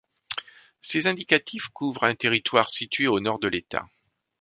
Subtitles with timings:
[0.79, 3.87] Ces indicatifs couvrent un territoire situé au nord de l'État.